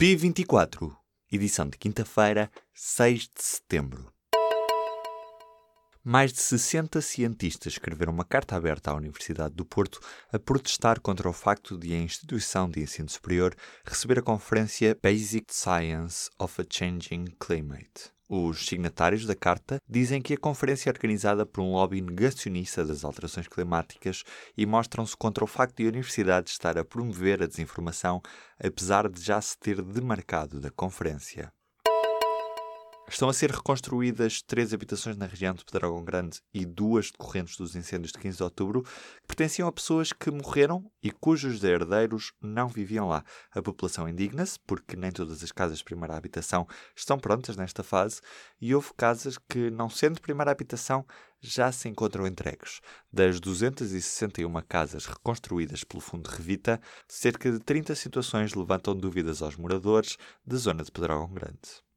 P24, 0.00 0.96
edição 1.32 1.68
de 1.68 1.76
quinta-feira, 1.76 2.48
6 2.72 3.22
de 3.22 3.42
setembro. 3.42 4.12
Mais 6.04 6.32
de 6.32 6.38
60 6.38 7.00
cientistas 7.00 7.72
escreveram 7.72 8.12
uma 8.12 8.24
carta 8.24 8.54
aberta 8.54 8.92
à 8.92 8.94
Universidade 8.94 9.56
do 9.56 9.64
Porto 9.64 9.98
a 10.32 10.38
protestar 10.38 11.00
contra 11.00 11.28
o 11.28 11.32
facto 11.32 11.76
de 11.76 11.92
a 11.92 11.98
instituição 11.98 12.70
de 12.70 12.80
ensino 12.80 13.08
superior 13.08 13.56
receber 13.84 14.20
a 14.20 14.22
conferência 14.22 14.96
Basic 15.02 15.52
Science 15.52 16.30
of 16.38 16.62
a 16.62 16.64
Changing 16.70 17.24
Climate. 17.36 18.17
Os 18.30 18.66
signatários 18.66 19.24
da 19.24 19.34
carta 19.34 19.78
dizem 19.88 20.20
que 20.20 20.34
a 20.34 20.38
conferência 20.38 20.90
é 20.90 20.92
organizada 20.92 21.46
por 21.46 21.62
um 21.62 21.72
lobby 21.72 22.02
negacionista 22.02 22.84
das 22.84 23.02
alterações 23.02 23.48
climáticas 23.48 24.22
e 24.54 24.66
mostram-se 24.66 25.16
contra 25.16 25.42
o 25.42 25.46
facto 25.46 25.76
de 25.76 25.86
a 25.86 25.88
universidade 25.88 26.50
estar 26.50 26.76
a 26.76 26.84
promover 26.84 27.42
a 27.42 27.46
desinformação, 27.46 28.20
apesar 28.62 29.08
de 29.08 29.22
já 29.22 29.40
se 29.40 29.58
ter 29.58 29.80
demarcado 29.80 30.60
da 30.60 30.70
conferência. 30.70 31.50
Estão 33.10 33.30
a 33.30 33.32
ser 33.32 33.50
reconstruídas 33.50 34.42
três 34.42 34.74
habitações 34.74 35.16
na 35.16 35.24
região 35.24 35.54
de 35.54 35.64
Pedrógão 35.64 36.04
Grande 36.04 36.42
e 36.52 36.66
duas 36.66 37.10
decorrentes 37.10 37.56
dos 37.56 37.74
incêndios 37.74 38.12
de 38.12 38.18
15 38.18 38.36
de 38.36 38.42
outubro, 38.42 38.82
que 38.82 39.26
pertenciam 39.26 39.66
a 39.66 39.72
pessoas 39.72 40.12
que 40.12 40.30
morreram 40.30 40.84
e 41.02 41.10
cujos 41.10 41.64
herdeiros 41.64 42.34
não 42.40 42.68
viviam 42.68 43.08
lá. 43.08 43.24
A 43.50 43.62
população 43.62 44.06
indigna-se, 44.06 44.60
porque 44.60 44.94
nem 44.94 45.10
todas 45.10 45.42
as 45.42 45.50
casas 45.50 45.78
de 45.78 45.84
primeira 45.84 46.16
habitação 46.16 46.68
estão 46.94 47.18
prontas 47.18 47.56
nesta 47.56 47.82
fase, 47.82 48.20
e 48.60 48.74
houve 48.74 48.90
casas 48.94 49.38
que, 49.38 49.70
não 49.70 49.88
sendo 49.88 50.20
primeira 50.20 50.50
habitação, 50.50 51.06
já 51.40 51.72
se 51.72 51.88
encontram 51.88 52.26
entregues. 52.26 52.82
Das 53.10 53.40
261 53.40 54.52
casas 54.68 55.06
reconstruídas 55.06 55.82
pelo 55.82 56.02
Fundo 56.02 56.28
Revita, 56.28 56.78
cerca 57.08 57.50
de 57.50 57.58
30 57.58 57.94
situações 57.94 58.52
levantam 58.52 58.94
dúvidas 58.94 59.40
aos 59.40 59.56
moradores 59.56 60.18
da 60.46 60.58
zona 60.58 60.84
de 60.84 60.92
Pedrógão 60.92 61.32
Grande. 61.32 61.87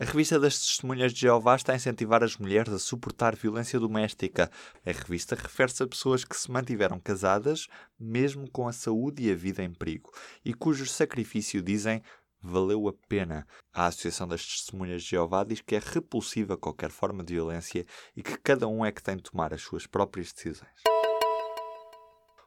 A 0.00 0.04
revista 0.04 0.40
das 0.40 0.58
Testemunhas 0.58 1.12
de 1.12 1.20
Jeová 1.20 1.54
está 1.54 1.72
a 1.72 1.76
incentivar 1.76 2.24
as 2.24 2.36
mulheres 2.36 2.72
a 2.72 2.78
suportar 2.78 3.36
violência 3.36 3.78
doméstica. 3.78 4.50
A 4.84 4.90
revista 4.90 5.36
refere-se 5.36 5.82
a 5.82 5.86
pessoas 5.86 6.24
que 6.24 6.36
se 6.36 6.50
mantiveram 6.50 6.98
casadas, 6.98 7.68
mesmo 8.00 8.50
com 8.50 8.66
a 8.66 8.72
saúde 8.72 9.22
e 9.22 9.30
a 9.30 9.34
vida 9.34 9.62
em 9.62 9.72
perigo, 9.72 10.10
e 10.44 10.54
cujo 10.54 10.86
sacrifício, 10.86 11.62
dizem, 11.62 12.02
valeu 12.40 12.88
a 12.88 12.92
pena. 13.06 13.46
A 13.72 13.86
Associação 13.86 14.26
das 14.26 14.44
Testemunhas 14.44 15.02
de 15.02 15.10
Jeová 15.10 15.44
diz 15.44 15.60
que 15.60 15.76
é 15.76 15.78
repulsiva 15.78 16.56
qualquer 16.56 16.90
forma 16.90 17.22
de 17.22 17.34
violência 17.34 17.86
e 18.16 18.22
que 18.22 18.36
cada 18.38 18.66
um 18.66 18.84
é 18.84 18.90
que 18.90 19.02
tem 19.02 19.16
de 19.16 19.22
tomar 19.22 19.54
as 19.54 19.62
suas 19.62 19.86
próprias 19.86 20.32
decisões. 20.32 20.82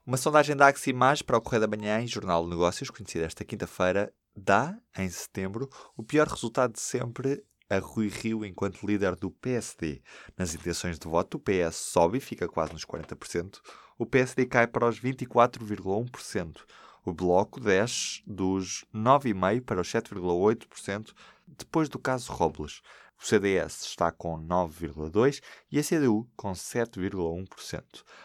Uma 0.05 0.17
sondagem 0.17 0.55
da 0.55 0.67
Aximage 0.67 1.23
para 1.23 1.37
o 1.37 1.41
Correio 1.41 1.61
da 1.61 1.77
Manhã 1.77 2.01
e 2.01 2.07
Jornal 2.07 2.43
de 2.43 2.49
Negócios, 2.49 2.89
conhecida 2.89 3.25
esta 3.25 3.45
quinta-feira, 3.45 4.13
dá, 4.35 4.77
em 4.97 5.09
setembro, 5.09 5.69
o 5.95 6.03
pior 6.03 6.27
resultado 6.27 6.73
de 6.73 6.79
sempre 6.79 7.43
a 7.69 7.79
Rui 7.79 8.07
Rio 8.07 8.45
enquanto 8.45 8.85
líder 8.85 9.15
do 9.15 9.31
PSD. 9.31 10.01
Nas 10.37 10.53
intenções 10.53 10.99
de 10.99 11.07
voto, 11.07 11.35
o 11.35 11.39
PS 11.39 11.75
sobe 11.75 12.17
e 12.17 12.21
fica 12.21 12.47
quase 12.47 12.73
nos 12.73 12.85
40%, 12.85 13.59
o 13.97 14.05
PSD 14.05 14.45
cai 14.45 14.67
para 14.67 14.87
os 14.87 14.99
24,1%, 14.99 16.57
o 17.05 17.13
Bloco 17.13 17.59
desce 17.59 18.21
dos 18.25 18.83
9,5% 18.93 19.61
para 19.61 19.81
os 19.81 19.87
7,8%, 19.87 21.13
depois 21.47 21.87
do 21.87 21.99
caso 21.99 22.31
Robles. 22.31 22.81
O 23.17 23.25
CDS 23.25 23.85
está 23.85 24.11
com 24.11 24.37
9,2% 24.37 25.41
e 25.71 25.79
a 25.79 25.83
CDU 25.83 26.27
com 26.35 26.51
7,1%. 26.51 27.83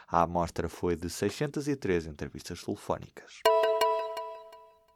A 0.08 0.22
amostra 0.22 0.68
foi 0.68 0.96
de 0.96 1.08
603 1.08 2.06
entrevistas 2.06 2.62
telefónicas. 2.64 3.40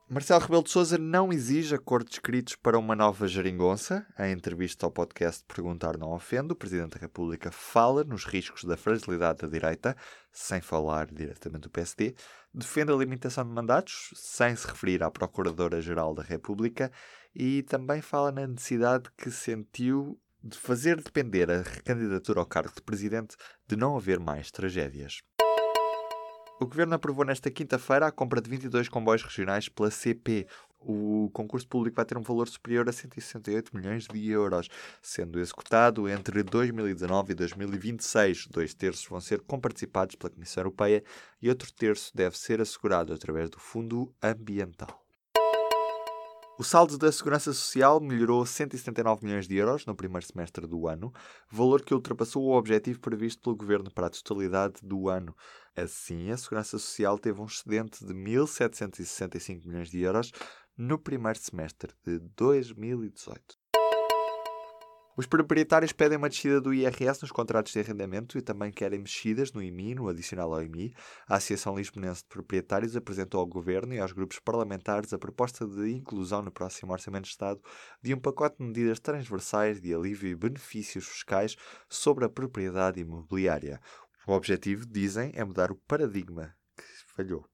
Marcelo 0.07 0.43
Rebelo 0.43 0.63
de 0.63 0.71
Sousa 0.71 0.99
não 0.99 1.33
exige 1.33 1.75
acordos 1.75 2.13
escritos 2.13 2.55
para 2.57 2.79
uma 2.79 2.95
nova 2.95 3.27
geringonça. 3.27 4.07
Em 4.19 4.33
entrevista 4.33 4.85
ao 4.85 4.93
podcast 4.93 5.43
Perguntar 5.49 5.97
Não 5.97 6.13
Ofende, 6.13 6.53
o 6.53 6.57
Presidente 6.57 6.91
da 6.91 7.01
República 7.01 7.51
fala 7.51 8.05
nos 8.05 8.27
riscos 8.27 8.65
da 8.65 8.77
fragilidade 8.77 9.41
da 9.41 9.49
direita, 9.49 9.97
sem 10.31 10.61
falar 10.61 11.07
diretamente 11.07 11.63
do 11.63 11.71
PSD, 11.71 12.15
defende 12.53 12.93
a 12.93 12.97
limitação 12.97 13.45
de 13.45 13.51
mandatos, 13.51 14.11
sem 14.15 14.55
se 14.55 14.67
referir 14.67 15.03
à 15.03 15.11
Procuradora-Geral 15.11 16.15
da 16.15 16.23
República, 16.23 16.93
e 17.35 17.63
também 17.63 18.03
fala 18.03 18.31
na 18.31 18.47
necessidade 18.47 19.11
que 19.17 19.31
sentiu 19.31 20.21
de 20.43 20.59
fazer 20.59 21.03
depender 21.03 21.51
a 21.51 21.63
recandidatura 21.63 22.41
ao 22.41 22.47
cargo 22.47 22.75
de 22.75 22.83
Presidente 22.83 23.37
de 23.67 23.75
não 23.75 23.97
haver 23.97 24.21
mais 24.21 24.51
tragédias. 24.51 25.23
O 26.65 26.67
Governo 26.67 26.95
aprovou 26.95 27.27
nesta 27.27 27.51
quinta-feira 27.51 28.07
a 28.07 28.11
compra 28.11 28.41
de 28.41 28.49
22 28.49 28.89
comboios 28.89 29.23
regionais 29.23 29.69
pela 29.69 29.91
CP. 29.91 30.47
O 30.81 31.29
concurso 31.31 31.69
público 31.69 31.97
vai 31.97 32.07
ter 32.07 32.17
um 32.17 32.23
valor 32.23 32.49
superior 32.49 32.89
a 32.89 32.93
168 32.93 33.77
milhões 33.77 34.07
de 34.07 34.31
euros, 34.31 34.71
sendo 35.03 35.39
executado 35.39 36.09
entre 36.09 36.43
2019 36.43 37.33
e 37.33 37.35
2026. 37.35 38.47
Dois 38.47 38.73
terços 38.73 39.07
vão 39.07 39.21
ser 39.21 39.43
comparticipados 39.43 40.17
pela 40.17 40.33
Comissão 40.33 40.63
Europeia 40.63 41.05
e 41.43 41.51
outro 41.51 41.71
terço 41.71 42.11
deve 42.17 42.39
ser 42.39 42.63
assegurado 42.63 43.13
através 43.13 43.51
do 43.51 43.59
Fundo 43.59 44.11
Ambiental. 44.23 45.04
O 46.57 46.63
saldo 46.63 46.97
da 46.97 47.11
Segurança 47.11 47.53
Social 47.53 47.99
melhorou 47.99 48.47
179 48.47 49.27
milhões 49.27 49.49
de 49.49 49.57
euros 49.57 49.85
no 49.87 49.97
primeiro 49.97 50.25
semestre 50.25 50.69
do 50.69 50.87
ano, 50.87 51.13
valor 51.51 51.83
que 51.83 51.93
ultrapassou 51.93 52.45
o 52.45 52.57
objetivo 52.57 53.01
previsto 53.01 53.43
pelo 53.43 53.57
Governo 53.57 53.91
para 53.91 54.07
a 54.07 54.11
totalidade 54.11 54.75
do 54.81 55.09
ano. 55.09 55.37
Assim, 55.75 56.31
a 56.31 56.37
Segurança 56.37 56.79
Social 56.79 57.19
teve 57.19 57.41
um 57.41 57.47
excedente 57.47 58.07
de 58.07 58.15
1.765 58.15 59.67
milhões 59.67 59.91
de 59.91 60.01
euros 60.01 60.31
no 60.79 60.97
primeiro 60.97 61.41
semestre 61.41 61.93
de 62.07 62.21
2018. 62.37 63.64
Os 65.17 65.27
proprietários 65.27 65.93
pedem 65.93 66.19
uma 66.19 66.29
descida 66.29 66.61
do 66.61 66.75
IRS 66.75 67.23
nos 67.23 67.31
contratos 67.31 67.73
de 67.73 67.79
arrendamento 67.79 68.37
e 68.37 68.43
também 68.43 68.73
querem 68.73 68.99
mexidas 68.99 69.53
no 69.53 69.63
IMI, 69.63 69.95
no 69.95 70.09
adicional 70.09 70.53
ao 70.53 70.61
IMI. 70.61 70.93
A 71.29 71.37
Associação 71.37 71.77
Lisbonense 71.77 72.23
de 72.23 72.29
Proprietários 72.29 72.97
apresentou 72.97 73.39
ao 73.39 73.47
Governo 73.47 73.95
e 73.95 74.01
aos 74.01 74.11
grupos 74.11 74.41
parlamentares 74.41 75.13
a 75.13 75.19
proposta 75.19 75.69
de 75.69 75.93
inclusão 75.93 76.43
no 76.43 76.51
próximo 76.51 76.93
Orçamento 76.93 77.25
de 77.25 77.31
Estado 77.31 77.61
de 78.03 78.13
um 78.13 78.19
pacote 78.19 78.57
de 78.59 78.65
medidas 78.65 78.99
transversais 78.99 79.81
de 79.81 79.95
alívio 79.95 80.31
e 80.31 80.35
benefícios 80.35 81.07
fiscais 81.07 81.55
sobre 81.89 82.25
a 82.25 82.29
propriedade 82.29 83.01
imobiliária. 83.01 83.81
O 84.27 84.33
objetivo, 84.33 84.85
dizem, 84.85 85.31
é 85.35 85.45
mudar 85.45 85.71
o 85.71 85.77
paradigma 85.77 86.57
que 86.77 87.15
falhou. 87.15 87.54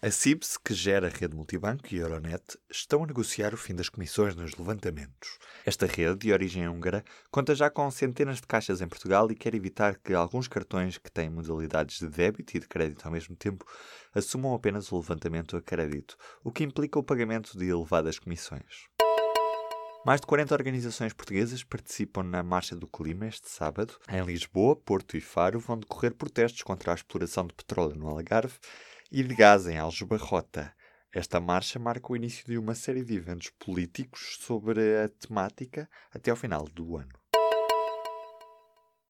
A 0.00 0.12
CIBS, 0.12 0.56
que 0.56 0.74
gera 0.74 1.08
a 1.08 1.10
rede 1.10 1.34
multibanco, 1.34 1.92
e 1.92 1.98
a 1.98 2.02
Euronet 2.02 2.56
estão 2.70 3.02
a 3.02 3.06
negociar 3.08 3.52
o 3.52 3.56
fim 3.56 3.74
das 3.74 3.88
comissões 3.88 4.36
nos 4.36 4.54
levantamentos. 4.54 5.40
Esta 5.66 5.86
rede, 5.86 6.18
de 6.18 6.32
origem 6.32 6.68
húngara, 6.68 7.04
conta 7.32 7.52
já 7.52 7.68
com 7.68 7.90
centenas 7.90 8.36
de 8.36 8.46
caixas 8.46 8.80
em 8.80 8.86
Portugal 8.86 9.28
e 9.28 9.34
quer 9.34 9.56
evitar 9.56 9.98
que 9.98 10.14
alguns 10.14 10.46
cartões 10.46 10.98
que 10.98 11.10
têm 11.10 11.28
modalidades 11.28 11.98
de 11.98 12.06
débito 12.06 12.56
e 12.56 12.60
de 12.60 12.68
crédito 12.68 13.04
ao 13.06 13.10
mesmo 13.10 13.34
tempo 13.34 13.66
assumam 14.14 14.54
apenas 14.54 14.92
o 14.92 14.98
levantamento 14.98 15.56
a 15.56 15.60
crédito, 15.60 16.16
o 16.44 16.52
que 16.52 16.62
implica 16.62 16.96
o 16.96 17.02
pagamento 17.02 17.58
de 17.58 17.66
elevadas 17.66 18.20
comissões. 18.20 18.86
Mais 20.06 20.20
de 20.20 20.28
40 20.28 20.54
organizações 20.54 21.12
portuguesas 21.12 21.64
participam 21.64 22.22
na 22.22 22.40
Marcha 22.44 22.76
do 22.76 22.86
Clima 22.86 23.26
este 23.26 23.50
sábado. 23.50 23.96
Em 24.08 24.22
Lisboa, 24.22 24.76
Porto 24.76 25.16
e 25.16 25.20
Faro 25.20 25.58
vão 25.58 25.76
decorrer 25.76 26.14
protestos 26.14 26.62
contra 26.62 26.92
a 26.92 26.94
exploração 26.94 27.48
de 27.48 27.52
petróleo 27.52 27.96
no 27.96 28.06
Algarve 28.06 28.54
e 29.10 29.22
de 29.22 29.34
gás 29.34 29.66
em 29.66 29.78
Aljubarrota. 29.78 30.74
Esta 31.12 31.40
marcha 31.40 31.78
marca 31.78 32.12
o 32.12 32.16
início 32.16 32.44
de 32.46 32.58
uma 32.58 32.74
série 32.74 33.04
de 33.04 33.14
eventos 33.14 33.50
políticos 33.58 34.36
sobre 34.40 34.80
a 34.98 35.08
temática 35.08 35.88
até 36.10 36.30
ao 36.30 36.36
final 36.36 36.64
do 36.64 36.96
ano. 36.96 37.27